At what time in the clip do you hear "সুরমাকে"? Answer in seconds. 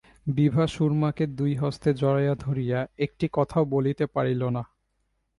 0.67-1.23